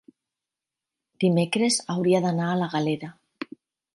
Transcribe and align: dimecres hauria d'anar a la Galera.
dimecres 1.23 1.77
hauria 1.95 2.21
d'anar 2.25 2.47
a 2.53 2.57
la 2.63 2.71
Galera. 2.75 3.13